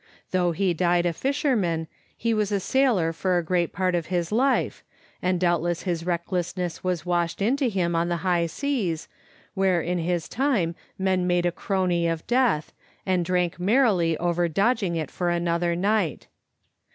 [0.31, 1.85] Though he died a fisherman
[2.17, 4.83] he was a sailor for a great part of his life,
[5.21, 9.07] and doubtless his recklessness was washed into him on the high seas,
[9.53, 12.73] where in his time men made a crony of death,
[13.05, 16.25] and drank merrily over dodging it for another night.